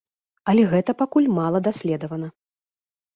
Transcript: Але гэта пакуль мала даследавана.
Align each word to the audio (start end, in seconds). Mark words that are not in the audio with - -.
Але 0.53 0.61
гэта 0.71 0.95
пакуль 1.01 1.27
мала 1.39 1.57
даследавана. 1.67 2.31